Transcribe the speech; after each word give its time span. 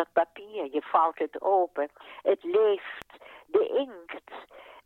dat 0.00 0.12
papier, 0.12 0.68
je 0.72 0.82
vouwt 0.82 1.18
het 1.18 1.40
open. 1.40 1.88
Het 2.22 2.42
leeft, 2.42 3.06
de 3.46 3.64
inkt. 3.86 4.30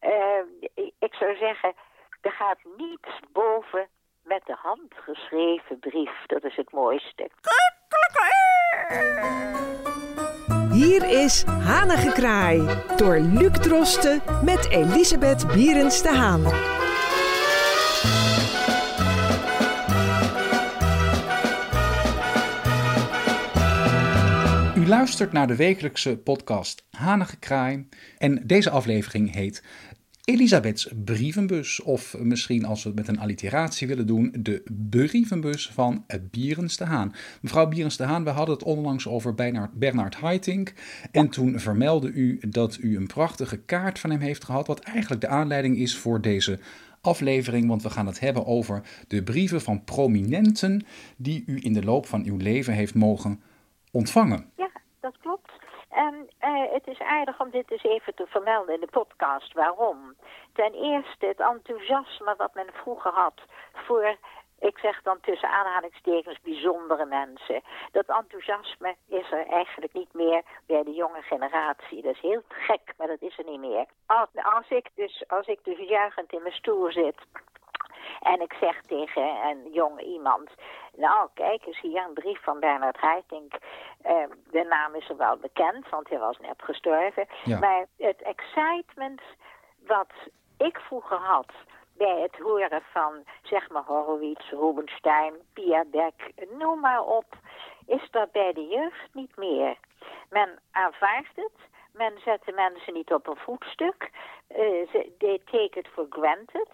Uh, 0.00 0.84
ik 0.98 1.14
zou 1.14 1.36
zeggen, 1.36 1.72
er 2.20 2.32
gaat 2.32 2.58
niets 2.76 3.18
boven 3.32 3.88
met 4.22 4.42
de 4.46 4.56
hand 4.58 4.94
geschreven 4.94 5.78
brief. 5.78 6.26
Dat 6.26 6.44
is 6.44 6.56
het 6.56 6.72
mooiste. 6.72 7.30
Hier 10.70 11.22
is 11.22 11.44
Hanengekraai 11.44 12.58
door 12.96 13.18
Luc 13.18 13.52
Drosten 13.52 14.22
met 14.44 14.70
Elisabeth 14.70 15.46
Bierens 15.46 16.02
de. 16.02 16.83
U 24.84 24.86
luistert 24.86 25.32
naar 25.32 25.46
de 25.46 25.56
wekelijkse 25.56 26.16
podcast 26.16 26.86
Hanengekraai 26.90 27.88
en 28.18 28.46
deze 28.46 28.70
aflevering 28.70 29.32
heet 29.32 29.62
Elisabeths 30.24 30.92
brievenbus. 31.04 31.82
Of 31.82 32.16
misschien 32.18 32.64
als 32.64 32.82
we 32.82 32.88
het 32.88 32.98
met 32.98 33.08
een 33.08 33.18
alliteratie 33.18 33.86
willen 33.86 34.06
doen, 34.06 34.34
de 34.38 34.62
brievenbus 34.90 35.70
van 35.72 36.04
Bierens 36.30 36.76
de 36.76 36.84
Haan. 36.84 37.14
Mevrouw 37.40 37.68
Bierens 37.68 37.96
de 37.96 38.04
Haan, 38.04 38.24
we 38.24 38.30
hadden 38.30 38.54
het 38.54 38.64
onlangs 38.64 39.08
over 39.08 39.34
Bernard, 39.74 40.14
Haitink. 40.14 40.72
En 41.10 41.28
toen 41.28 41.60
vermeldde 41.60 42.10
u 42.10 42.40
dat 42.48 42.78
u 42.80 42.96
een 42.96 43.06
prachtige 43.06 43.56
kaart 43.56 43.98
van 43.98 44.10
hem 44.10 44.20
heeft 44.20 44.44
gehad. 44.44 44.66
Wat 44.66 44.80
eigenlijk 44.80 45.20
de 45.20 45.28
aanleiding 45.28 45.78
is 45.78 45.96
voor 45.96 46.20
deze 46.20 46.58
aflevering. 47.00 47.68
Want 47.68 47.82
we 47.82 47.90
gaan 47.90 48.06
het 48.06 48.20
hebben 48.20 48.46
over 48.46 48.82
de 49.08 49.22
brieven 49.22 49.60
van 49.60 49.84
prominenten 49.84 50.84
die 51.16 51.42
u 51.46 51.58
in 51.62 51.72
de 51.72 51.84
loop 51.84 52.06
van 52.06 52.24
uw 52.24 52.36
leven 52.36 52.72
heeft 52.72 52.94
mogen 52.94 53.40
ontvangen. 53.90 54.52
Dat 55.04 55.18
klopt. 55.20 55.52
En 55.88 56.14
uh, 56.40 56.72
het 56.72 56.86
is 56.86 57.00
aardig 57.00 57.40
om 57.40 57.50
dit 57.50 57.70
eens 57.70 57.82
even 57.82 58.14
te 58.14 58.26
vermelden 58.26 58.74
in 58.74 58.80
de 58.80 58.96
podcast. 59.00 59.52
Waarom? 59.52 60.14
Ten 60.52 60.72
eerste 60.72 61.26
het 61.26 61.40
enthousiasme 61.40 62.34
wat 62.36 62.54
men 62.54 62.70
vroeger 62.72 63.12
had 63.12 63.40
voor, 63.72 64.16
ik 64.58 64.78
zeg 64.78 65.02
dan 65.02 65.20
tussen 65.20 65.48
aanhalingstekens, 65.48 66.40
bijzondere 66.40 67.04
mensen. 67.04 67.62
Dat 67.92 68.06
enthousiasme 68.06 68.96
is 69.08 69.30
er 69.30 69.46
eigenlijk 69.46 69.92
niet 69.92 70.12
meer 70.12 70.42
bij 70.66 70.82
de 70.82 70.94
jonge 70.94 71.22
generatie. 71.22 72.02
Dat 72.02 72.14
is 72.14 72.20
heel 72.20 72.42
gek, 72.48 72.94
maar 72.96 73.06
dat 73.06 73.22
is 73.22 73.38
er 73.38 73.44
niet 73.44 73.60
meer. 73.60 73.84
Als, 74.06 74.28
als 74.34 74.68
ik 74.68 74.90
dus, 74.94 75.24
als 75.28 75.46
ik 75.46 75.58
dus 75.62 75.78
juichend 75.88 76.32
in 76.32 76.42
mijn 76.42 76.54
stoel 76.54 76.92
zit 76.92 77.18
en 78.24 78.40
ik 78.40 78.52
zeg 78.60 78.82
tegen 78.82 79.22
een 79.22 79.72
jong 79.72 80.00
iemand, 80.00 80.50
nou 80.96 81.28
kijk 81.34 81.66
eens 81.66 81.80
hier 81.80 82.04
een 82.04 82.14
brief 82.14 82.42
van 82.42 82.60
Bernard 82.60 82.96
Haitink. 82.96 83.52
Uh, 84.06 84.12
de 84.50 84.64
naam 84.68 84.94
is 84.94 85.08
er 85.08 85.16
wel 85.16 85.36
bekend, 85.36 85.88
want 85.88 86.08
hij 86.08 86.18
was 86.18 86.38
net 86.38 86.62
gestorven. 86.62 87.26
Maar 87.60 87.86
het 87.96 88.22
excitement 88.22 89.20
wat 89.86 90.12
ik 90.58 90.78
vroeger 90.78 91.16
had 91.16 91.52
bij 91.96 92.20
het 92.20 92.36
horen 92.36 92.82
van, 92.92 93.24
zeg 93.42 93.70
maar, 93.70 93.82
Horowitz, 93.86 94.50
Rubenstein, 94.50 95.34
Pia 95.52 95.84
Beck, 95.86 96.32
noem 96.58 96.80
maar 96.80 97.02
op, 97.04 97.36
is 97.86 98.08
dat 98.10 98.32
bij 98.32 98.52
de 98.52 98.66
jeugd 98.66 99.14
niet 99.14 99.36
meer. 99.36 99.76
Men 100.30 100.58
aanvaardt 100.70 101.28
het, 101.34 101.58
men 101.94 102.12
zet 102.24 102.42
de 102.44 102.52
mensen 102.52 102.92
niet 102.92 103.12
op 103.12 103.26
een 103.26 103.36
voetstuk. 103.36 104.10
Uh, 104.48 104.58
they 105.18 105.40
take 105.44 105.78
it 105.78 105.88
for 105.92 106.06
granted. 106.10 106.68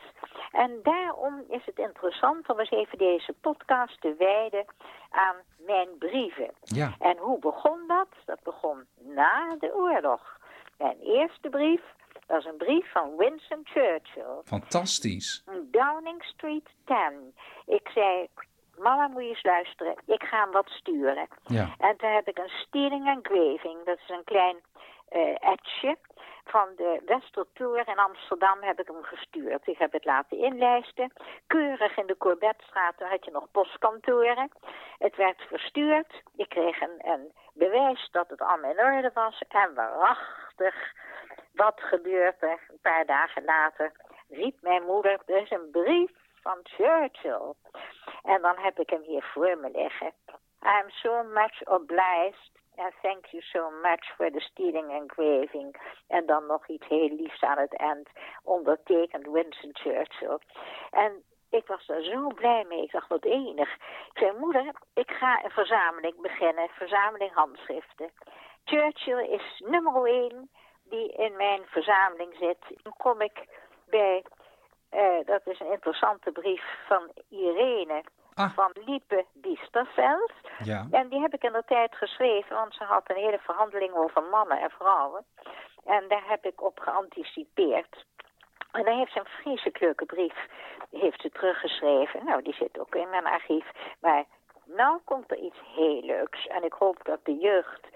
En 0.53 0.81
daarom 0.83 1.45
is 1.49 1.65
het 1.65 1.79
interessant 1.79 2.49
om 2.49 2.59
eens 2.59 2.71
even 2.71 2.99
deze 2.99 3.35
podcast 3.41 4.01
te 4.01 4.15
wijden 4.19 4.65
aan 5.11 5.37
mijn 5.57 5.89
brieven. 5.99 6.51
Ja. 6.63 6.95
En 6.99 7.17
hoe 7.17 7.39
begon 7.39 7.87
dat? 7.87 8.09
Dat 8.25 8.43
begon 8.43 8.87
na 8.99 9.57
de 9.59 9.75
oorlog. 9.75 10.39
Mijn 10.79 10.99
eerste 11.01 11.49
brief 11.49 11.83
was 12.27 12.45
een 12.45 12.57
brief 12.57 12.93
van 12.93 13.17
Winston 13.17 13.61
Churchill. 13.65 14.41
Fantastisch. 14.45 15.45
Downing 15.71 16.25
Street 16.25 16.69
10. 16.85 17.35
Ik 17.67 17.89
zei, 17.95 18.29
mama 18.79 19.09
moet 19.09 19.23
je 19.23 19.29
eens 19.29 19.43
luisteren, 19.43 19.95
ik 20.07 20.23
ga 20.23 20.41
hem 20.43 20.51
wat 20.51 20.69
sturen. 20.69 21.29
Ja. 21.47 21.75
En 21.79 21.97
toen 21.97 22.11
heb 22.11 22.29
ik 22.29 22.39
een 22.39 22.53
stealing 22.67 23.07
engraving, 23.07 23.85
dat 23.85 23.99
is 23.99 24.09
een 24.09 24.25
klein 24.25 24.57
etje 25.41 25.97
van 26.45 26.69
de 26.77 27.03
Westertour 27.07 27.89
in 27.89 27.99
Amsterdam 27.99 28.63
heb 28.63 28.81
ik 28.81 28.87
hem 28.87 29.03
gestuurd. 29.03 29.67
Ik 29.67 29.79
heb 29.79 29.93
het 29.93 30.05
laten 30.05 30.39
inlijsten. 30.39 31.13
Keurig 31.47 31.97
in 31.97 32.07
de 32.07 32.17
Courbetstraat, 32.17 32.99
daar 32.99 33.11
had 33.11 33.25
je 33.25 33.31
nog 33.31 33.51
postkantoren. 33.51 34.51
Het 34.99 35.17
werd 35.17 35.43
verstuurd. 35.43 36.23
Ik 36.37 36.49
kreeg 36.49 36.81
een, 36.81 36.99
een 36.99 37.33
bewijs 37.53 38.09
dat 38.13 38.29
het 38.29 38.41
allemaal 38.41 38.71
in 38.71 38.85
orde 38.85 39.11
was. 39.15 39.43
En 39.49 39.75
waarachtig, 39.75 40.75
wat 41.53 41.81
gebeurt 41.81 42.43
er? 42.43 42.61
Een 42.69 42.81
paar 42.83 43.07
dagen 43.07 43.45
later 43.45 43.93
riep 44.29 44.57
mijn 44.61 44.83
moeder, 44.83 45.21
er 45.27 45.43
is 45.43 45.51
een 45.51 45.71
brief 45.71 46.11
van 46.43 46.59
Churchill. 46.63 47.53
En 48.23 48.43
dan 48.43 48.59
heb 48.59 48.79
ik 48.79 48.91
hem 48.91 49.03
hier 49.03 49.23
voor 49.23 49.59
me 49.59 49.71
liggen. 49.73 50.13
I'm 50.63 50.91
so 50.91 51.23
much 51.23 51.67
obliged 51.69 52.60
en 52.75 52.93
thank 53.03 53.27
you 53.27 53.43
so 53.43 53.71
much 53.83 54.05
for 54.17 54.31
the 54.31 54.41
stealing 54.41 54.91
engraving. 54.91 55.77
En 56.09 56.27
dan 56.27 56.47
nog 56.47 56.69
iets 56.69 56.87
heel 56.87 57.09
liefs 57.09 57.43
aan 57.43 57.59
het 57.59 57.77
eind, 57.77 58.09
ondertekend 58.43 59.27
Winston 59.27 59.71
Churchill. 59.73 60.39
En 60.91 61.23
ik 61.51 61.67
was 61.67 61.89
er 61.89 62.05
zo 62.05 62.27
blij 62.27 62.65
mee. 62.69 62.83
Ik 62.83 62.93
dacht, 62.93 63.09
wat 63.09 63.25
enig. 63.25 63.75
Ik 64.13 64.19
zei, 64.19 64.39
moeder, 64.39 64.73
ik 64.95 65.11
ga 65.11 65.45
een 65.45 65.51
verzameling 65.51 66.21
beginnen. 66.21 66.69
Verzameling 66.69 67.33
handschriften. 67.33 68.11
Churchill 68.65 69.27
is 69.27 69.63
nummer 69.67 70.05
één 70.05 70.51
die 70.85 71.13
in 71.13 71.37
mijn 71.37 71.63
verzameling 71.67 72.35
zit. 72.39 72.83
Dan 72.83 72.95
kom 72.97 73.21
ik 73.21 73.47
bij, 73.87 74.25
uh, 74.91 75.25
dat 75.25 75.47
is 75.47 75.61
een 75.61 75.73
interessante 75.73 76.33
brief 76.33 76.65
van 76.87 77.11
Irene 77.29 78.05
Ah. 78.43 78.55
van 78.55 78.73
Liepe 78.85 79.25
Biesterveld. 79.33 80.33
Ja. 80.63 80.87
En 80.91 81.09
die 81.09 81.21
heb 81.21 81.35
ik 81.35 81.43
in 81.43 81.53
de 81.53 81.63
tijd 81.67 81.95
geschreven, 81.95 82.57
want 82.57 82.75
ze 82.75 82.85
had 82.85 83.11
een 83.11 83.17
hele 83.17 83.39
verhandeling 83.39 83.95
over 83.95 84.23
mannen 84.23 84.61
en 84.61 84.71
vrouwen. 84.71 85.25
En 85.85 86.09
daar 86.09 86.25
heb 86.27 86.45
ik 86.45 86.63
op 86.63 86.79
geanticipeerd. 86.79 88.05
En 88.73 88.85
dan 88.85 88.97
heeft 88.97 89.13
ze 89.13 89.19
een 89.19 89.43
vreselijk 89.43 89.81
leuke 89.81 90.05
brief, 90.05 90.47
heeft 90.91 91.21
ze 91.21 91.31
teruggeschreven. 91.31 92.25
Nou, 92.25 92.43
die 92.43 92.55
zit 92.55 92.79
ook 92.79 92.95
in 92.95 93.11
mijn 93.11 93.27
archief. 93.27 93.67
Maar 94.01 94.25
nou 94.65 95.01
komt 95.05 95.31
er 95.31 95.39
iets 95.39 95.59
heel 95.75 96.03
leuks. 96.03 96.47
En 96.47 96.65
ik 96.65 96.73
hoop 96.73 96.99
dat 97.03 97.25
de 97.25 97.37
jeugd 97.37 97.89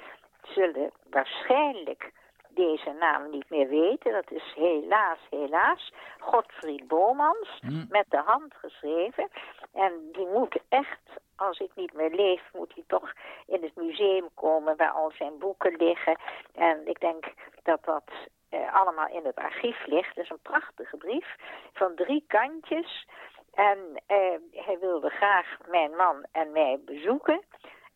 zullen 0.43 0.91
waarschijnlijk 1.11 2.13
deze 2.55 2.93
naam 3.01 3.31
niet 3.31 3.51
meer 3.51 3.69
weten. 3.69 4.13
Dat 4.13 4.31
is 4.31 4.53
helaas, 4.55 5.19
helaas, 5.31 5.93
Godfried 6.19 6.89
Bomans, 6.89 7.59
Mm. 7.61 7.87
met 7.89 8.05
de 8.09 8.23
hand 8.25 8.55
geschreven. 8.55 9.29
En 9.73 9.93
die 10.13 10.27
moet 10.27 10.59
echt, 10.69 11.01
als 11.37 11.59
ik 11.59 11.71
niet 11.75 11.93
meer 11.93 12.11
leef, 12.11 12.43
moet 12.53 12.75
hij 12.75 12.85
toch 12.87 13.13
in 13.47 13.63
het 13.63 13.77
museum 13.77 14.29
komen 14.35 14.77
waar 14.77 14.91
al 14.91 15.11
zijn 15.19 15.39
boeken 15.39 15.77
liggen. 15.77 16.19
En 16.55 16.87
ik 16.87 17.01
denk 17.01 17.25
dat 17.63 17.85
dat 17.85 18.05
eh, 18.49 18.75
allemaal 18.75 19.09
in 19.09 19.25
het 19.25 19.37
archief 19.37 19.87
ligt. 19.87 20.15
Dat 20.15 20.25
is 20.25 20.31
een 20.31 20.39
prachtige 20.43 20.97
brief 20.97 21.37
van 21.73 21.95
drie 21.95 22.25
kantjes. 22.27 23.07
En 23.55 23.79
eh, 24.07 24.17
hij 24.53 24.79
wilde 24.81 25.09
graag 25.11 25.57
mijn 25.69 25.97
man 25.97 26.25
en 26.33 26.53
mij 26.53 26.81
bezoeken. 26.85 27.43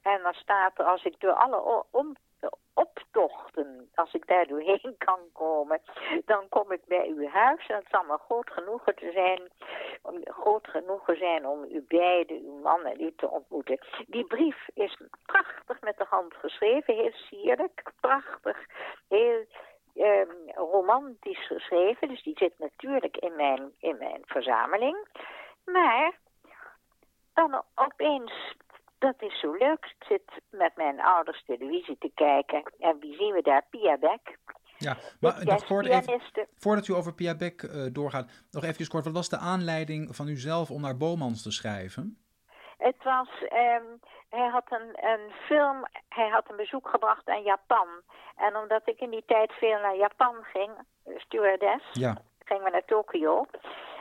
En 0.02 0.22
dan 0.22 0.34
staat 0.34 0.78
er, 0.78 0.84
als 0.84 1.04
ik 1.04 1.20
door 1.20 1.32
alle 1.32 1.84
om, 1.90 2.16
optochten, 2.74 3.90
als 3.94 4.14
ik 4.14 4.26
daar 4.26 4.46
doorheen 4.46 4.94
kan 5.08 5.20
komen, 5.32 5.80
dan 6.24 6.48
kom 6.48 6.72
ik 6.72 6.84
bij 6.86 7.08
uw 7.08 7.28
huis. 7.28 7.66
En 7.66 7.76
het 7.76 7.86
zal 7.90 8.04
me 8.04 8.18
groot 8.18 8.50
genoegen 8.50 8.94
te 8.94 9.10
zijn, 9.12 9.50
om, 10.02 10.20
groot 10.24 10.68
genoegen 10.68 11.16
zijn 11.16 11.46
om 11.46 11.64
u 11.64 11.84
beiden, 11.88 12.36
uw 12.36 12.58
man 12.58 12.84
en 12.84 13.00
u 13.00 13.12
te 13.16 13.30
ontmoeten. 13.30 13.78
Die 14.06 14.24
brief 14.24 14.68
is 14.74 14.96
prachtig 15.26 15.80
met 15.80 15.96
de 15.96 16.06
hand 16.08 16.34
geschreven, 16.34 16.94
heel 16.94 17.12
sierlijk, 17.12 17.82
prachtig, 18.00 18.66
heel 19.08 19.44
ehm, 19.94 20.30
romantisch 20.54 21.46
geschreven. 21.46 22.08
Dus 22.08 22.22
die 22.22 22.36
zit 22.38 22.58
natuurlijk 22.58 23.16
in 23.16 23.36
mijn, 23.36 23.72
in 23.78 23.96
mijn 23.98 24.22
verzameling. 24.26 25.06
Maar 25.64 26.18
dan 27.34 27.62
opeens 27.74 28.56
dat 28.98 29.14
is 29.18 29.40
zo 29.40 29.52
leuk. 29.52 29.94
Ik 29.98 30.04
zit 30.08 30.22
met 30.50 30.76
mijn 30.76 31.00
ouders 31.00 31.44
televisie 31.44 31.96
te 31.98 32.10
kijken. 32.14 32.62
En 32.78 32.98
wie 33.00 33.14
zien 33.16 33.32
we 33.34 33.42
daar? 33.42 33.66
Pia 33.70 33.96
Beck. 33.98 34.36
Ja, 34.78 34.96
maar 35.20 35.44
nog 35.44 35.64
kort 35.64 35.86
even, 35.86 36.20
voordat 36.58 36.88
u 36.88 36.94
over 36.94 37.14
Pia 37.14 37.36
Beck 37.36 37.62
eh, 37.62 37.86
doorgaat, 37.92 38.30
nog 38.50 38.64
even 38.64 38.88
kort. 38.88 39.04
Wat 39.04 39.12
was 39.14 39.28
de 39.28 39.38
aanleiding 39.38 40.16
van 40.16 40.28
u 40.28 40.36
zelf 40.36 40.70
om 40.70 40.80
naar 40.80 40.96
Bomans 40.96 41.42
te 41.42 41.50
schrijven? 41.50 42.18
Het 42.78 42.96
was, 43.04 43.28
ehm, 43.48 43.84
hij 44.28 44.48
had 44.48 44.64
een, 44.68 45.04
een 45.10 45.30
film, 45.46 45.86
hij 46.08 46.28
had 46.28 46.50
een 46.50 46.56
bezoek 46.56 46.88
gebracht 46.88 47.28
aan 47.28 47.42
Japan. 47.42 47.88
En 48.36 48.56
omdat 48.56 48.82
ik 48.84 49.00
in 49.00 49.10
die 49.10 49.22
tijd 49.26 49.52
veel 49.52 49.78
naar 49.80 49.96
Japan 49.96 50.34
ging, 50.42 50.70
stewardess, 51.16 51.84
Ja. 51.92 52.16
gingen 52.44 52.64
we 52.64 52.70
naar 52.70 52.84
Tokio. 52.84 53.46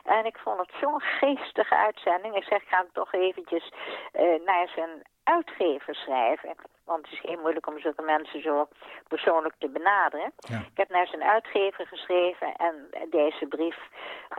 En 0.08 0.26
ik 0.26 0.38
vond 0.38 0.60
het 0.60 0.72
zo'n 0.82 1.02
geestige 1.02 1.76
uitzending. 1.76 2.36
Ik 2.36 2.44
zeg, 2.44 2.62
ik 2.62 2.68
ga 2.68 2.78
hem 2.78 2.90
toch 2.94 3.14
eventjes 3.14 3.72
eh, 4.12 4.46
naar 4.46 4.68
zijn 4.76 5.04
uitgever 5.24 5.96
schrijven. 5.96 6.56
Want 6.86 7.06
het 7.06 7.14
is 7.14 7.22
heel 7.22 7.42
moeilijk 7.42 7.68
om 7.68 7.80
zulke 7.80 8.02
mensen 8.02 8.42
zo 8.42 8.68
persoonlijk 9.08 9.56
te 9.58 9.70
benaderen. 9.70 10.32
Ja. 10.38 10.58
Ik 10.58 10.78
heb 10.78 10.90
naar 10.90 11.08
zijn 11.08 11.24
uitgever 11.24 11.88
geschreven 11.88 12.56
en 12.56 12.90
deze 13.10 13.46
brief... 13.46 13.78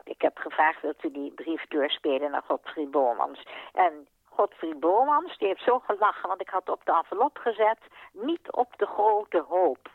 Ik 0.05 0.23
heb 0.23 0.38
gevraagd, 0.38 0.82
wilt 0.82 1.05
u 1.05 1.11
die 1.11 1.32
brief 1.32 1.67
doorspelen 1.67 2.31
naar 2.31 2.43
Godfried 2.47 2.91
Bomans? 2.91 3.43
En 3.73 4.09
Godfried 4.25 4.81
Bomans, 4.81 5.38
die 5.38 5.49
heeft 5.49 5.62
zo 5.62 5.79
gelachen, 5.79 6.29
want 6.29 6.41
ik 6.41 6.49
had 6.49 6.69
op 6.69 6.81
de 6.85 6.93
envelop 6.93 7.38
gezet... 7.38 7.79
niet 8.12 8.53
op 8.53 8.73
de 8.76 8.87
grote 8.87 9.44
hoop. 9.49 9.88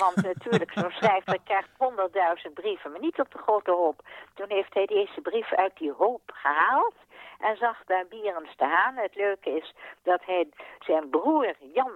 Want 0.00 0.16
natuurlijk, 0.22 0.72
zo'n 0.72 0.90
schrijver 0.90 1.38
krijgt 1.44 1.68
honderdduizend 1.76 2.54
brieven, 2.54 2.90
maar 2.90 3.00
niet 3.00 3.20
op 3.20 3.30
de 3.32 3.38
grote 3.38 3.70
hoop. 3.70 4.02
Toen 4.34 4.50
heeft 4.50 4.74
hij 4.74 4.86
deze 4.86 5.20
brief 5.20 5.52
uit 5.52 5.76
die 5.78 5.92
hoop 5.92 6.22
gehaald 6.26 6.94
en 7.38 7.56
zag 7.56 7.84
daar 7.86 8.06
Bierens 8.06 8.56
te 8.56 8.64
Haan. 8.64 8.96
Het 8.96 9.14
leuke 9.14 9.50
is 9.50 9.74
dat 10.02 10.24
hij 10.24 10.48
zijn 10.78 11.10
broer 11.10 11.54
Jan 11.74 11.92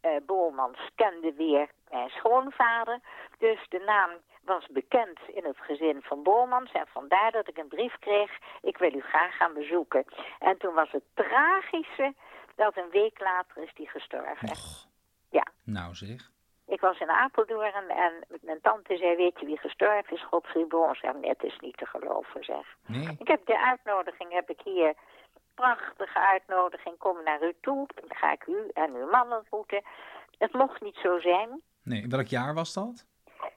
eh 0.00 0.10
Bolmans 0.26 0.78
kende 0.94 1.32
weer 1.32 1.68
mijn 1.90 2.08
schoonvader. 2.10 2.98
Dus 3.38 3.66
de 3.68 3.82
naam 3.86 4.10
was 4.44 4.66
bekend 4.70 5.18
in 5.26 5.44
het 5.44 5.58
gezin 5.60 5.98
van 6.02 6.22
Bolmans. 6.22 6.72
En 6.72 6.86
vandaar 6.86 7.32
dat 7.32 7.48
ik 7.48 7.58
een 7.58 7.68
brief 7.68 7.98
kreeg, 7.98 8.30
ik 8.62 8.76
wil 8.78 8.94
u 8.94 9.00
graag 9.00 9.36
gaan 9.36 9.54
bezoeken. 9.54 10.04
En 10.38 10.58
toen 10.58 10.74
was 10.74 10.90
het 10.90 11.04
tragische 11.14 12.14
dat 12.56 12.76
een 12.76 12.90
week 12.90 13.20
later 13.20 13.62
is 13.62 13.74
die 13.74 13.88
gestorven. 13.88 14.48
Och, 14.50 14.86
Ja. 15.30 15.46
nou 15.64 15.94
zeg. 15.94 16.30
Ik 16.82 16.88
was 16.88 17.00
in 17.00 17.10
Apeldoorn 17.10 17.88
en 17.90 18.12
mijn 18.40 18.60
tante 18.60 18.96
zei, 18.96 19.16
weet 19.16 19.40
je 19.40 19.46
wie 19.46 19.58
gestorven 19.58 20.16
is? 20.16 20.24
Godfried 20.24 20.68
Boons. 20.68 21.00
Ja, 21.00 21.14
het 21.20 21.42
is 21.42 21.58
niet 21.60 21.76
te 21.76 21.86
geloven, 21.86 22.44
zeg. 22.44 22.76
Nee, 22.86 23.16
Ik 23.18 23.28
heb 23.28 23.46
de 23.46 23.58
uitnodiging, 23.58 24.32
heb 24.32 24.50
ik 24.50 24.60
hier. 24.64 24.94
Prachtige 25.54 26.18
uitnodiging, 26.18 26.98
kom 26.98 27.22
naar 27.24 27.42
u 27.42 27.52
toe. 27.60 27.86
Dan 27.94 28.16
ga 28.16 28.32
ik 28.32 28.46
u 28.46 28.68
en 28.72 28.94
uw 28.94 29.10
man 29.10 29.32
ontmoeten. 29.32 29.82
Het 30.38 30.52
mocht 30.52 30.80
niet 30.80 30.96
zo 31.02 31.20
zijn. 31.20 31.60
nee. 31.82 32.02
In 32.02 32.10
welk 32.10 32.26
jaar 32.26 32.54
was 32.54 32.72
dat? 32.72 33.06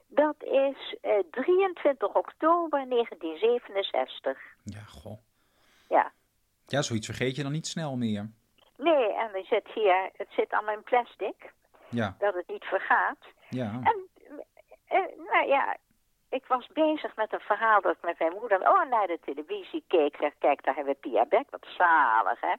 Dat 0.06 0.36
is 0.42 0.96
eh, 1.00 1.18
23 1.30 2.14
oktober 2.14 2.88
1967. 2.88 4.38
Ja, 4.64 4.80
goh. 4.80 5.18
Ja. 5.88 6.12
Ja, 6.66 6.82
zoiets 6.82 7.06
vergeet 7.06 7.36
je 7.36 7.42
dan 7.42 7.52
niet 7.52 7.66
snel 7.66 7.96
meer. 7.96 8.30
Nee, 8.76 9.12
en 9.14 9.34
er 9.34 9.44
zit 9.44 9.68
hier, 9.74 10.10
het 10.16 10.28
zit 10.30 10.52
allemaal 10.52 10.74
in 10.74 10.82
plastic, 10.82 11.52
Ja, 11.88 12.14
dat 12.18 12.34
het 12.34 12.48
niet 12.48 12.64
vergaat. 12.64 13.18
ja. 13.48 13.80
En, 13.82 14.08
eh, 14.86 15.18
nou 15.30 15.46
ja, 15.46 15.76
ik 16.30 16.46
was 16.46 16.66
bezig 16.66 17.16
met 17.16 17.32
een 17.32 17.40
verhaal 17.40 17.80
dat 17.80 17.92
ik 17.92 18.02
met 18.02 18.18
mijn 18.18 18.32
moeder 18.40 18.60
oh, 18.60 18.84
naar 18.90 19.06
de 19.06 19.18
televisie 19.24 19.84
keek. 19.86 20.16
Zeg, 20.20 20.32
kijk, 20.38 20.64
daar 20.64 20.74
hebben 20.74 20.94
we 20.94 21.08
Pia 21.08 21.24
Beck, 21.24 21.50
wat 21.50 21.66
zalig, 21.76 22.40
hè. 22.40 22.54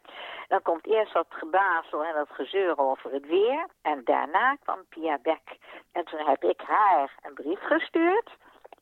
Dan 0.48 0.62
komt 0.62 0.86
eerst 0.86 1.14
dat 1.14 1.28
gebazel 1.30 2.04
en 2.04 2.14
dat 2.14 2.30
gezeur 2.30 2.78
over 2.78 3.12
het 3.12 3.28
weer. 3.28 3.68
En 3.82 4.02
daarna 4.04 4.56
kwam 4.56 4.86
Pia 4.90 5.18
Beck. 5.22 5.58
En 5.92 6.06
toen 6.06 6.26
heb 6.26 6.44
ik 6.44 6.62
haar 6.62 7.14
een 7.22 7.34
brief 7.34 7.60
gestuurd. 7.60 8.30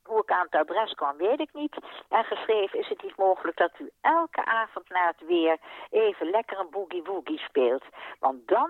Hoe 0.03 0.21
ik 0.21 0.31
aan 0.31 0.47
het 0.49 0.55
adres 0.55 0.93
kwam, 0.93 1.17
weet 1.17 1.39
ik 1.39 1.53
niet. 1.53 1.77
En 2.09 2.23
geschreven 2.23 2.79
is 2.79 2.89
het 2.89 3.03
niet 3.03 3.17
mogelijk 3.17 3.57
dat 3.57 3.79
u 3.79 3.89
elke 4.01 4.45
avond 4.45 4.89
na 4.89 5.07
het 5.07 5.27
weer 5.27 5.57
even 5.89 6.29
lekker 6.29 6.59
een 6.59 6.69
boogie-woogie 6.69 7.39
speelt. 7.39 7.83
Want 8.19 8.47
dan 8.47 8.69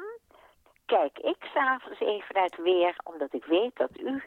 kijk 0.86 1.20
ik 1.20 1.44
s'avonds 1.54 2.00
even 2.00 2.36
naar 2.36 2.44
het 2.44 2.62
weer, 2.64 2.96
omdat 3.04 3.34
ik 3.34 3.46
weet 3.46 3.76
dat 3.76 4.00
u 4.00 4.24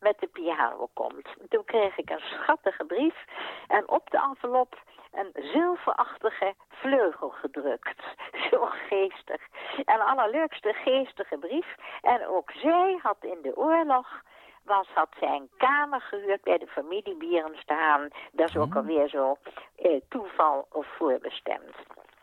met 0.00 0.16
de 0.20 0.26
piano 0.26 0.88
komt. 0.92 1.26
Toen 1.48 1.64
kreeg 1.64 1.96
ik 1.98 2.10
een 2.10 2.20
schattige 2.24 2.84
brief 2.84 3.24
en 3.68 3.88
op 3.88 4.10
de 4.10 4.18
envelop 4.18 4.82
een 5.12 5.30
zilverachtige 5.52 6.54
vleugel 6.68 7.28
gedrukt. 7.28 8.00
Zo 8.50 8.64
geestig. 8.88 9.40
En 9.84 10.00
allerleukste 10.00 10.72
geestige 10.72 11.36
brief. 11.38 11.74
En 12.02 12.26
ook 12.26 12.50
zij 12.50 12.98
had 13.02 13.16
in 13.20 13.38
de 13.42 13.56
oorlog 13.56 14.22
was, 14.64 14.86
had 14.94 15.08
zij 15.20 15.36
een 15.36 15.50
kamer 15.56 16.00
gehuurd 16.00 16.42
bij 16.42 16.58
de 16.58 16.66
familie 16.66 17.16
Bierens 17.16 17.64
te 17.64 17.72
Haan. 17.74 18.08
Dat 18.32 18.48
is 18.48 18.56
ook 18.56 18.70
Oh. 18.70 18.76
alweer 18.76 19.08
zo 19.08 19.36
eh, 19.76 20.00
toeval 20.08 20.66
of 20.70 20.86
voorbestemd. 20.96 21.74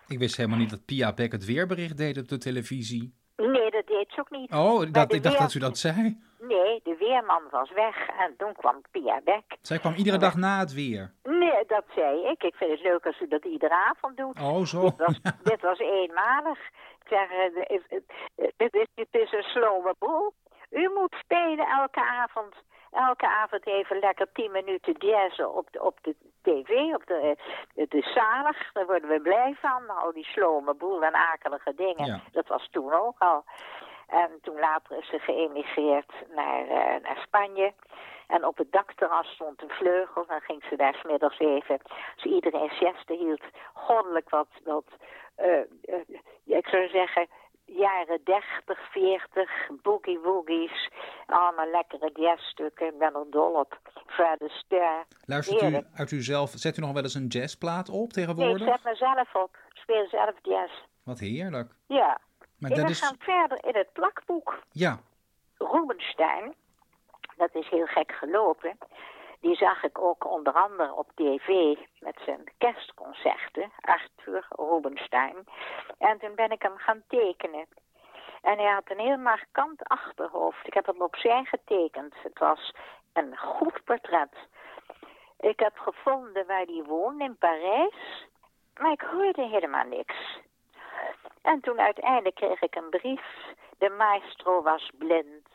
Ik 0.08 0.20
wist 0.20 0.38
helemaal 0.38 0.58
niet 0.60 0.70
dat 0.70 0.86
Pia 0.86 1.14
Beck 1.14 1.32
het 1.32 1.46
weerbericht 1.46 1.98
deed 1.98 2.18
op 2.18 2.28
de 2.28 2.38
televisie. 2.38 3.14
Deed 3.90 4.12
ze 4.12 4.20
ook 4.20 4.30
niet. 4.30 4.52
Oh, 4.52 4.92
dat, 4.92 5.14
ik 5.14 5.24
dacht 5.24 5.40
dat 5.40 5.54
u 5.54 5.60
dat 5.60 5.78
zei. 5.78 6.18
Nee, 6.40 6.80
de 6.84 6.96
weerman 7.00 7.44
was 7.52 7.72
weg 7.72 8.08
en 8.08 8.34
toen 8.38 8.54
kwam 8.54 8.82
Pia 8.92 9.22
Beck. 9.24 9.58
Zij 9.62 9.80
kwam 9.80 9.94
iedere 9.94 10.18
dag 10.18 10.36
na 10.36 10.60
het 10.60 10.74
weer. 10.74 11.14
Nee, 11.24 11.64
dat 11.68 11.84
zei 11.96 12.28
ik. 12.28 12.44
Ik 12.44 12.56
vind 12.56 12.72
het 12.72 12.82
leuk 12.82 13.06
als 13.06 13.20
u 13.22 13.28
dat 13.28 13.46
iedere 13.46 13.86
avond 13.90 14.18
doet. 14.18 14.40
Oh, 14.40 14.66
zo. 14.66 14.82
Dit 14.82 14.98
was, 14.98 15.20
dit 15.44 15.62
was 15.62 15.80
eenmalig. 15.80 16.60
Ik 17.02 17.08
zeg, 17.10 17.30
eh, 17.30 17.38
het, 17.68 17.84
het, 17.90 18.04
het, 18.58 18.74
is, 18.74 18.88
het 18.96 19.22
is 19.22 19.32
een 19.32 19.44
slome 19.44 19.96
boel. 20.00 20.34
U 20.70 20.90
moet 20.94 21.16
spelen 21.20 21.68
elke 21.68 22.02
avond. 22.02 22.56
Elke 22.92 23.28
avond 23.28 23.68
even 23.68 24.00
lekker 24.00 24.32
tien 24.34 24.52
minuten 24.52 24.96
jazzen 24.98 25.54
op 25.54 25.68
de, 25.72 25.84
op 25.84 25.98
de 26.02 26.16
tv. 26.42 26.94
Op 26.94 27.06
de, 27.06 27.16
eh, 27.16 27.46
het 27.76 27.94
is 27.94 28.14
zalig, 28.14 28.72
daar 28.72 28.86
worden 28.86 29.10
we 29.10 29.22
blij 29.22 29.56
van. 29.60 29.90
Al 29.90 30.14
die 30.14 30.26
slome 30.26 30.74
boel 30.74 31.04
en 31.04 31.16
akelige 31.16 31.74
dingen. 31.76 32.06
Ja. 32.06 32.22
Dat 32.32 32.48
was 32.48 32.68
toen 32.72 32.94
ook 32.94 33.20
al. 33.20 33.44
En 34.08 34.30
toen 34.42 34.60
later 34.60 34.98
is 34.98 35.10
ze 35.10 35.20
geëmigreerd 35.20 36.12
naar, 36.36 36.68
eh, 36.68 37.02
naar 37.02 37.18
Spanje. 37.26 37.74
En 38.28 38.46
op 38.46 38.58
het 38.58 38.72
dakterras 38.72 39.28
stond 39.28 39.62
een 39.62 39.70
vleugel. 39.70 40.26
Dan 40.26 40.42
ging 40.42 40.64
ze 40.70 40.76
daar 40.76 40.94
smiddags 40.94 41.40
even, 41.40 41.80
als 42.16 42.24
iedereen 42.24 42.70
sieste 42.70 43.14
hield, 43.14 43.44
goddelijk 43.74 44.30
wat, 44.30 44.48
wat 44.64 44.86
eh, 45.36 45.62
ik 46.46 46.68
zou 46.68 46.88
zeggen, 46.88 47.28
jaren 47.78 48.22
30, 48.24 48.90
40, 48.92 49.50
boogie 49.82 50.20
woogies. 50.20 50.90
Allemaal 51.26 51.70
lekkere 51.72 52.10
jazzstukken. 52.14 52.88
Ik 52.88 52.98
ben 52.98 53.14
er 53.16 53.26
dol 53.30 53.54
op. 53.54 53.78
Fred 54.08 54.42
Astaire. 54.42 55.06
Luistert 55.26 55.62
u 55.62 55.66
Heerlijk. 55.66 55.88
uit 55.96 56.12
uzelf, 56.12 56.50
zet 56.56 56.78
u 56.78 56.82
nog 56.82 56.94
wel 56.94 57.04
eens 57.04 57.14
een 57.14 57.28
jazzplaat 57.28 57.90
op 57.90 57.96
Nee, 57.96 58.04
ik 58.06 58.12
tegenwoordig? 58.14 58.68
zet 58.68 58.84
mezelf 58.84 59.36
op. 59.36 59.58
Ik 59.74 59.78
speel 59.82 60.08
zelf 60.08 60.34
jazz. 60.42 60.74
Wat 61.04 61.20
heerlijk. 61.20 61.72
Ja. 61.88 62.20
Maar 62.60 62.72
en 62.72 62.78
dat 62.78 62.86
we 62.86 62.92
is, 62.92 63.00
gaan 63.02 63.16
verder 63.20 63.58
in 63.66 63.76
het 63.76 63.94
plakboek. 63.94 64.60
ja, 64.72 65.00
Rubenstein, 65.58 66.54
dat 67.38 67.50
is 67.56 67.70
heel 67.70 67.86
gek 67.86 68.12
gelopen. 68.12 68.78
Die 69.40 69.56
zag 69.56 69.84
ik 69.84 70.00
ook 70.00 70.32
onder 70.32 70.54
andere 70.54 70.94
op 70.94 71.12
tv 71.16 71.78
met 72.00 72.20
zijn 72.26 72.44
kerstconcerten, 72.58 73.72
Arthur 73.82 74.46
Rubenstein. 74.50 75.48
En 75.98 76.20
toen 76.20 76.36
ben 76.36 76.52
ik 76.52 76.62
hem 76.62 76.78
gaan 76.78 77.04
tekenen. 77.08 77.68
En 78.42 78.58
hij 78.58 78.74
had 78.74 78.90
een 78.90 79.00
heel 79.00 79.18
markant 79.18 79.84
achterhoofd. 79.84 80.68
Ik 80.68 80.74
heb 80.74 80.86
hem 80.86 81.02
opzij 81.02 81.44
getekend. 81.44 82.14
Het 82.24 82.40
was 82.40 82.74
een 83.14 83.38
goed 83.38 83.84
portret. 83.84 84.36
Ik 85.40 85.60
heb 85.60 85.78
gevonden 85.78 86.46
waar 86.48 86.66
hij 86.66 86.84
woonde 86.88 87.24
in 87.24 87.38
Parijs, 87.38 88.26
maar 88.80 88.92
ik 88.92 89.02
hoorde 89.02 89.42
helemaal 89.48 89.86
niks. 89.86 90.40
En 91.42 91.62
toen 91.62 91.80
uiteindelijk 91.80 92.36
kreeg 92.36 92.62
ik 92.62 92.76
een 92.76 92.90
brief. 92.90 93.24
De 93.78 93.90
maestro 93.90 94.62
was 94.62 94.90
blind. 94.98 95.48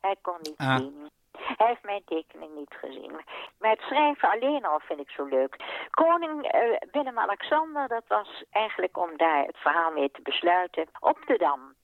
Hij 0.00 0.16
kon 0.22 0.36
niet 0.42 0.56
Ah. 0.56 0.76
zien. 0.76 1.10
Hij 1.38 1.66
heeft 1.66 1.82
mijn 1.82 2.04
tekening 2.04 2.54
niet 2.54 2.74
gezien. 2.74 3.12
Maar 3.58 3.70
het 3.70 3.80
schrijven 3.80 4.30
alleen 4.30 4.64
al 4.64 4.80
vind 4.80 5.00
ik 5.00 5.10
zo 5.10 5.24
leuk. 5.24 5.56
Koning 5.90 6.44
eh, 6.46 6.60
Willem-Alexander, 6.92 7.88
dat 7.88 8.04
was 8.08 8.44
eigenlijk 8.50 8.96
om 8.96 9.16
daar 9.16 9.44
het 9.44 9.56
verhaal 9.56 9.90
mee 9.90 10.10
te 10.10 10.22
besluiten. 10.22 10.86
Op 11.00 11.18
de 11.26 11.38
Dam. 11.38 11.74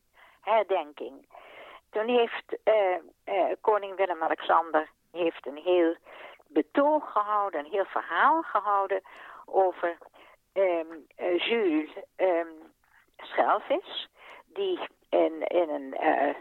Herdenking. 0.41 1.27
Toen 1.91 2.09
heeft 2.09 2.59
eh, 2.65 2.95
eh, 3.25 3.57
koning 3.61 3.97
Willem-Alexander 3.97 4.91
heeft 5.13 5.47
een 5.47 5.57
heel 5.57 5.97
betoog 6.47 7.13
gehouden, 7.13 7.61
een 7.61 7.71
heel 7.71 7.85
verhaal 7.85 8.43
gehouden 8.43 9.03
over 9.45 9.99
eh, 10.53 11.39
Jules 11.39 11.91
ehm, 12.17 12.47
Schelvis, 13.17 14.09
die 14.47 14.79
in, 15.09 15.47
in 15.47 15.69
een 15.69 15.95
eh 15.95 16.35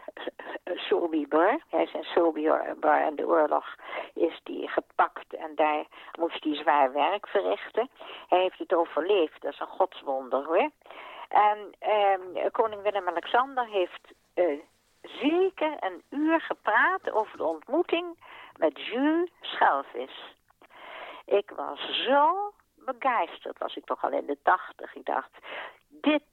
Sobibor, 0.75 1.59
hij 1.69 1.83
is 1.83 1.93
in 1.93 2.03
Sobibor 2.03 2.99
in 3.07 3.15
de 3.15 3.27
oorlog, 3.27 3.75
is 4.13 4.39
die 4.43 4.67
gepakt 4.67 5.33
en 5.33 5.55
daar 5.55 5.85
moest 6.19 6.43
hij 6.43 6.55
zwaar 6.55 6.91
werk 6.91 7.27
verrichten. 7.27 7.89
Hij 8.27 8.39
heeft 8.39 8.57
het 8.57 8.73
overleefd, 8.73 9.41
dat 9.41 9.53
is 9.53 9.59
een 9.59 9.67
godswonder 9.67 10.45
hoor. 10.45 10.69
En 11.27 11.73
ehm, 11.79 12.51
koning 12.51 12.81
Willem-Alexander 12.81 13.65
heeft 13.65 14.13
eh, 14.33 14.59
zeker 15.01 15.75
een 15.79 16.03
uur 16.09 16.41
gepraat 16.41 17.11
over 17.11 17.37
de 17.37 17.43
ontmoeting 17.43 18.05
met 18.57 18.85
Jules 18.85 19.29
Schelvis. 19.41 20.35
Ik 21.25 21.51
was 21.55 22.03
zo 22.05 22.53
begeisterd, 22.75 23.57
was 23.57 23.75
ik 23.75 23.85
toch 23.85 24.03
al 24.03 24.11
in 24.11 24.25
de 24.25 24.37
tachtig. 24.43 24.95
Ik 24.95 25.05
dacht, 25.05 25.29
dit 25.87 26.23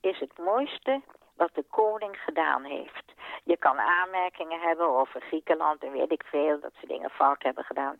is 0.00 0.18
het 0.18 0.38
mooiste 0.38 1.00
wat 1.38 1.54
de 1.54 1.64
koning 1.70 2.16
gedaan 2.16 2.64
heeft. 2.64 3.12
Je 3.44 3.56
kan 3.56 3.78
aanmerkingen 3.78 4.60
hebben 4.60 4.88
over 4.88 5.20
Griekenland 5.20 5.82
en 5.82 5.92
weet 5.92 6.12
ik 6.12 6.22
veel, 6.22 6.60
dat 6.60 6.72
ze 6.80 6.86
dingen 6.86 7.10
fout 7.10 7.42
hebben 7.42 7.64
gedaan. 7.64 7.96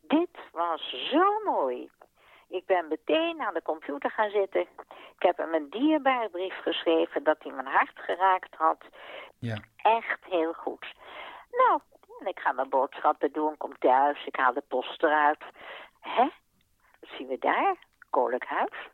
Dit 0.00 0.38
was 0.52 1.08
zo 1.10 1.40
mooi. 1.44 1.90
Ik 2.48 2.66
ben 2.66 2.88
meteen 2.88 3.40
aan 3.40 3.54
de 3.54 3.62
computer 3.62 4.10
gaan 4.10 4.30
zitten. 4.30 4.60
Ik 5.16 5.22
heb 5.22 5.36
hem 5.36 5.54
een 5.54 5.70
dierbare 5.70 6.28
brief 6.28 6.54
geschreven 6.62 7.22
dat 7.22 7.36
hij 7.42 7.52
mijn 7.52 7.66
hart 7.66 7.98
geraakt 7.98 8.54
had. 8.54 8.84
Ja. 9.38 9.58
Echt 9.76 10.24
heel 10.24 10.52
goed. 10.52 10.86
Nou, 11.50 11.80
ik 12.24 12.38
ga 12.38 12.52
mijn 12.52 12.68
boodschappen 12.68 13.32
doen, 13.32 13.56
kom 13.56 13.78
thuis, 13.78 14.26
ik 14.26 14.36
haal 14.36 14.52
de 14.52 14.64
post 14.68 15.02
eruit. 15.02 15.44
Hè? 16.00 16.28
Wat 17.00 17.10
zien 17.16 17.26
we 17.26 17.38
daar? 17.38 17.76
Koninklijk 18.10 18.50
Huis. 18.50 18.88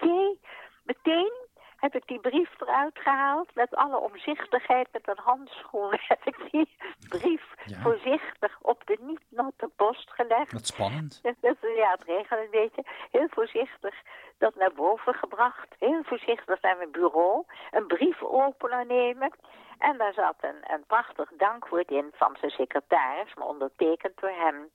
Jee, 0.00 0.40
meteen 0.82 1.45
heb 1.92 2.02
ik 2.02 2.08
die 2.08 2.20
brief 2.20 2.60
eruit 2.60 2.98
gehaald. 2.98 3.54
Met 3.54 3.74
alle 3.74 3.98
omzichtigheid, 3.98 4.88
met 4.92 5.08
een 5.08 5.18
handschoen 5.24 5.90
heb 6.08 6.24
ik 6.24 6.36
die 6.50 6.76
brief 7.08 7.54
Ja. 7.64 7.80
voorzichtig 7.80 8.58
op 8.62 8.82
de 8.86 8.96
niet 9.00 9.20
natte 9.28 9.70
post 9.76 10.10
gelegd. 10.10 10.52
Wat 10.52 10.66
spannend. 10.66 11.18
Dat, 11.22 11.34
dat- 11.40 11.56
ja, 11.76 11.90
het 11.90 12.02
regent 12.04 12.40
een 12.40 12.50
beetje. 12.50 12.84
Heel 13.10 13.28
voorzichtig 13.30 13.94
dat 14.38 14.54
naar 14.54 14.72
boven 14.74 15.14
gebracht. 15.14 15.66
Heel 15.78 16.02
voorzichtig 16.04 16.60
naar 16.62 16.76
mijn 16.76 16.90
bureau. 16.90 17.44
Een 17.70 17.86
briefopener 17.86 18.86
nemen. 18.86 19.30
En 19.78 19.98
daar 19.98 20.12
zat 20.12 20.36
een, 20.40 20.72
een 20.72 20.84
prachtig 20.86 21.30
dankwoord 21.36 21.90
in 21.90 22.10
van 22.14 22.36
zijn 22.40 22.50
secretaris, 22.50 23.34
maar 23.34 23.46
ondertekend 23.46 24.20
door 24.20 24.30
hem. 24.30 24.70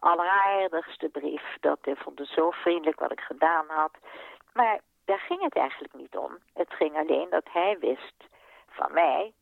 Alleraardigste 0.00 1.08
brief. 1.08 1.56
Dat 1.60 1.78
hij 1.82 1.96
vond 1.96 2.18
het 2.18 2.28
zo 2.28 2.50
vriendelijk 2.50 3.00
wat 3.00 3.12
ik 3.12 3.20
gedaan 3.20 3.64
had. 3.68 3.90
Maar 4.52 4.80
daar 5.04 5.18
ging 5.18 5.42
het 5.42 5.56
eigenlijk 5.56 5.94
niet 5.94 6.16
om. 6.16 6.38
Het 6.54 6.72
ging 6.72 6.96
alleen 6.96 7.30
dat 7.30 7.46
hij 7.52 7.76
wist 7.80 8.24
van 8.68 8.92
mij 8.92 9.32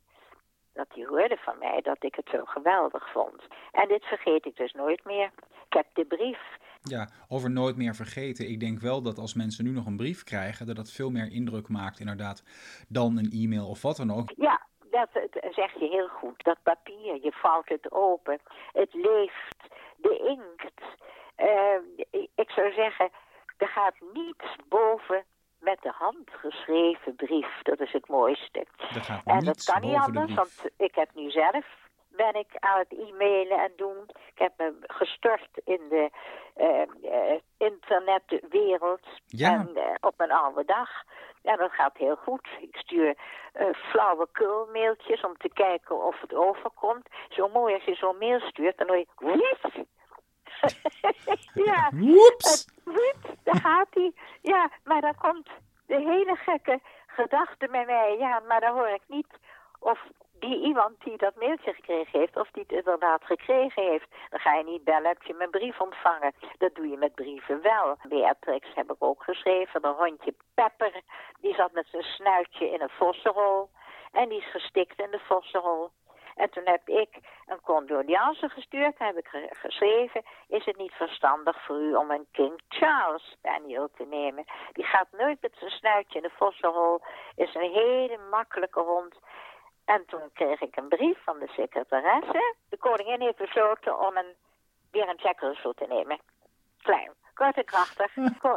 dat 0.72 0.86
hij 0.94 1.04
hoorde 1.04 1.36
van 1.36 1.58
mij 1.58 1.80
dat 1.80 2.04
ik 2.04 2.14
het 2.14 2.28
zo 2.32 2.44
geweldig 2.44 3.12
vond. 3.12 3.42
En 3.72 3.88
dit 3.88 4.04
vergeet 4.04 4.46
ik 4.46 4.56
dus 4.56 4.72
nooit 4.72 5.04
meer. 5.04 5.30
Ik 5.66 5.72
heb 5.72 5.86
de 5.92 6.04
brief. 6.04 6.40
Ja, 6.82 7.08
over 7.28 7.50
nooit 7.50 7.76
meer 7.76 7.94
vergeten. 7.94 8.48
Ik 8.48 8.60
denk 8.60 8.80
wel 8.80 9.02
dat 9.02 9.18
als 9.18 9.34
mensen 9.34 9.64
nu 9.64 9.70
nog 9.70 9.86
een 9.86 9.96
brief 9.96 10.24
krijgen, 10.24 10.66
dat 10.66 10.76
dat 10.76 10.90
veel 10.90 11.10
meer 11.10 11.32
indruk 11.32 11.68
maakt, 11.68 12.00
inderdaad, 12.00 12.44
dan 12.88 13.18
een 13.18 13.30
e-mail 13.30 13.68
of 13.68 13.82
wat 13.82 13.96
dan 13.96 14.10
ook. 14.10 14.32
Ja, 14.36 14.66
dat, 14.90 15.08
zeg 15.50 15.72
je 15.72 15.88
heel 15.88 16.08
goed. 16.08 16.44
Dat 16.44 16.58
papier, 16.62 17.18
je 17.22 17.32
valt 17.32 17.68
het 17.68 17.92
open. 17.92 18.38
Het 18.72 18.94
leeft. 18.94 19.56
De 19.96 20.18
inkt. 20.28 20.80
Eh, 21.34 22.20
ik 22.34 22.50
zou 22.50 22.72
zeggen, 22.72 23.10
er 23.56 23.68
gaat 23.68 23.94
niets 24.12 24.56
boven 24.68 25.24
met 25.62 25.78
de 25.82 25.92
hand 25.94 26.30
geschreven 26.30 27.14
brief. 27.14 27.62
Dat 27.62 27.80
is 27.80 27.92
het 27.92 28.08
mooiste. 28.08 28.66
Gaat 28.76 29.22
En 29.24 29.44
dat 29.44 29.64
kan 29.64 29.80
niet 29.80 29.96
anders, 29.96 30.34
want 30.34 30.64
ik 30.76 30.94
heb 30.94 31.08
nu 31.14 31.30
zelf 31.30 31.64
ben 32.16 32.34
ik 32.34 32.48
aan 32.58 32.78
het 32.78 32.92
e-mailen 32.98 33.58
en 33.58 33.72
doen. 33.76 33.96
Ik 34.34 34.38
heb 34.38 34.52
me 34.56 34.74
gestort 34.80 35.48
in 35.64 35.80
de 35.88 36.10
eh, 36.54 36.82
eh, 36.82 37.40
internetwereld 37.58 39.06
Ja. 39.26 39.52
en 39.52 39.76
eh, 39.76 39.94
op 40.00 40.14
mijn 40.16 40.32
oude 40.32 40.64
dag. 40.64 40.90
En 41.42 41.56
dat 41.56 41.72
gaat 41.72 41.96
heel 41.96 42.16
goed. 42.16 42.48
Ik 42.60 42.76
stuur 42.76 43.16
eh 43.52 43.66
flauwekul 43.72 44.68
mailtjes 44.72 45.20
om 45.20 45.36
te 45.36 45.48
kijken 45.48 46.04
of 46.04 46.20
het 46.20 46.34
overkomt. 46.34 47.08
Zo 47.28 47.48
mooi 47.48 47.74
als 47.74 47.84
je 47.84 47.94
zo'n 47.94 48.18
mail 48.18 48.40
stuurt, 48.40 48.78
dan 48.78 48.88
hoor 48.88 48.96
je... 48.96 49.06
Ja, 51.64 51.90
Woeps! 51.92 52.66
Daar 53.44 53.60
gaat 53.60 53.88
hij. 53.90 54.12
Ja, 54.42 54.70
maar 54.84 55.00
dan 55.00 55.14
komt 55.14 55.48
de 55.86 55.98
hele 55.98 56.36
gekke 56.36 56.80
gedachte 57.06 57.68
bij 57.70 57.84
mij. 57.84 58.16
Ja, 58.18 58.40
maar 58.48 58.60
dan 58.60 58.74
hoor 58.74 58.88
ik 58.88 59.02
niet 59.06 59.26
of 59.82 59.98
die 60.32 60.62
iemand 60.62 61.04
die 61.04 61.16
dat 61.16 61.34
mailtje 61.34 61.72
gekregen 61.72 62.18
heeft, 62.18 62.36
of 62.36 62.50
die 62.50 62.62
het 62.62 62.72
inderdaad 62.72 63.24
gekregen 63.24 63.82
heeft. 63.82 64.06
Dan 64.30 64.40
ga 64.40 64.54
je 64.54 64.64
niet 64.64 64.84
bellen, 64.84 65.08
heb 65.08 65.22
je 65.22 65.34
mijn 65.34 65.50
brief 65.50 65.80
ontvangen. 65.80 66.34
Dat 66.58 66.74
doe 66.74 66.88
je 66.88 66.96
met 66.96 67.14
brieven 67.14 67.62
wel. 67.62 67.96
Beatrix 68.08 68.74
heb 68.74 68.90
ik 68.92 68.96
ook 68.98 69.22
geschreven, 69.22 69.84
een 69.84 69.94
hondje 69.94 70.34
Pepper. 70.54 71.00
Die 71.40 71.54
zat 71.54 71.72
met 71.72 71.86
zijn 71.90 72.02
snuitje 72.02 72.70
in 72.70 72.80
een 72.80 72.96
vossenrol. 72.98 73.70
En 74.12 74.28
die 74.28 74.38
is 74.38 74.50
gestikt 74.50 74.98
in 75.00 75.10
de 75.10 75.20
vossenrol. 75.28 75.90
En 76.34 76.50
toen 76.50 76.62
heb 76.66 76.88
ik 76.88 77.08
een 77.46 77.60
condoliance 77.60 78.48
gestuurd, 78.48 78.98
heb 78.98 79.16
ik 79.16 79.26
ge- 79.26 79.48
geschreven, 79.52 80.22
is 80.48 80.64
het 80.64 80.76
niet 80.76 80.92
verstandig 80.92 81.64
voor 81.64 81.80
u 81.80 81.94
om 81.94 82.10
een 82.10 82.26
King 82.32 82.60
Charles 82.68 83.30
Spaniel 83.38 83.88
te 83.96 84.04
nemen? 84.10 84.44
Die 84.72 84.84
gaat 84.84 85.08
nooit 85.18 85.40
met 85.40 85.54
zijn 85.58 85.70
snuitje 85.70 86.16
in 86.18 86.22
de 86.22 86.34
vossenhol, 86.36 87.00
is 87.34 87.54
een 87.54 87.72
hele 87.72 88.18
makkelijke 88.30 88.80
hond. 88.80 89.14
En 89.84 90.02
toen 90.06 90.30
kreeg 90.32 90.60
ik 90.60 90.76
een 90.76 90.88
brief 90.88 91.18
van 91.24 91.38
de 91.38 91.48
secretaresse. 91.48 92.54
De 92.68 92.76
koningin 92.76 93.20
heeft 93.20 93.36
besloten 93.38 94.06
om 94.06 94.16
een, 94.16 94.34
weer 94.90 95.08
een 95.08 95.20
Jack 95.22 95.40
Russell 95.40 95.72
te 95.74 95.86
nemen. 95.88 96.18
Klein, 96.82 97.10
kort 97.34 97.56
en 97.56 97.64
krachtig. 97.64 98.12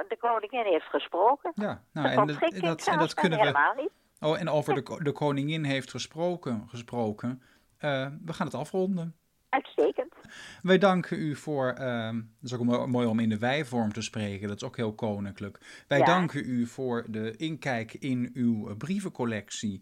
De 0.08 0.18
koningin 0.20 0.66
heeft 0.66 0.86
gesproken. 0.86 1.52
Ja, 1.56 1.82
nou, 1.94 2.08
en 2.08 2.28
dat, 2.28 2.88
en 2.88 2.98
dat 3.00 3.14
kunnen 3.14 3.40
we. 3.40 3.46
helemaal 3.46 3.74
niet. 3.74 3.92
Oh, 4.22 4.40
en 4.40 4.50
over 4.50 4.74
de, 4.74 5.04
de 5.04 5.12
koningin 5.12 5.64
heeft 5.64 5.90
gesproken. 5.90 6.68
gesproken. 6.70 7.42
Eh, 7.86 8.08
we 8.26 8.34
gaan 8.34 8.46
het 8.48 8.56
afronden. 8.56 9.16
Uitstekend. 9.50 10.14
Wij 10.62 10.78
danken 10.78 11.20
u 11.20 11.36
voor, 11.36 11.70
ehm 11.70 12.16
dat 12.16 12.52
is 12.52 12.54
ook 12.54 12.64
mo- 12.64 12.88
mooi 12.88 13.08
om 13.08 13.20
in 13.20 13.30
de 13.30 13.38
wijvorm 13.38 13.94
te 13.94 14.02
spreken, 14.02 14.48
dat 14.48 14.56
is 14.58 14.64
ook 14.64 14.76
heel 14.76 14.94
koninklijk. 14.94 15.84
Wij 15.88 15.98
Ja. 15.98 16.06
danken 16.06 16.50
u 16.50 16.66
voor 16.66 17.06
de 17.10 17.36
inkijk 17.38 17.94
in 17.94 18.30
uw 18.34 18.76
brievencollectie. 18.78 19.82